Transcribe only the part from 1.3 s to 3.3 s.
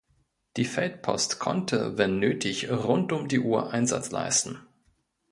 konnte wenn nötig rund um